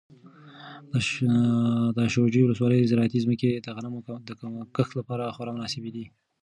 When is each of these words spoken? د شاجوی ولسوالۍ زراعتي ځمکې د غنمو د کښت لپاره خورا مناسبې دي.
د 1.97 1.99
شاجوی 2.13 2.43
ولسوالۍ 2.45 2.79
زراعتي 2.91 3.19
ځمکې 3.25 3.49
د 3.53 3.67
غنمو 3.75 3.99
د 4.27 4.29
کښت 4.75 4.91
لپاره 4.99 5.33
خورا 5.35 5.51
مناسبې 5.57 5.91
دي. 5.95 6.05